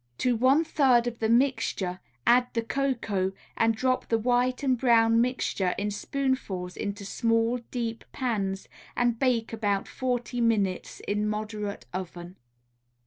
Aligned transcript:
To 0.17 0.35
one 0.35 0.63
third 0.63 1.05
of 1.05 1.19
the 1.19 1.29
mixture 1.29 1.99
add 2.25 2.47
the 2.55 2.63
cocoa, 2.63 3.33
and 3.55 3.75
drop 3.75 4.07
the 4.09 4.17
white 4.17 4.63
and 4.63 4.75
brown 4.75 5.21
mixture 5.21 5.75
in 5.77 5.91
spoonfuls 5.91 6.75
into 6.75 7.05
small, 7.05 7.59
deep 7.69 8.03
pans, 8.11 8.67
and 8.95 9.19
bake 9.19 9.53
about 9.53 9.87
forty 9.87 10.41
minutes 10.41 11.01
in 11.01 11.29
moderate 11.29 11.85
oven. 11.93 12.37